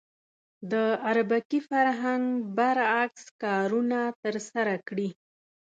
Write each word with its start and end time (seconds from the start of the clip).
د 0.71 0.73
اربکي 1.09 1.59
فرهنګ 1.69 2.23
برعکس 2.57 3.23
کارونه 3.43 3.99
ترسره 4.23 4.75
کړي. 4.87 5.09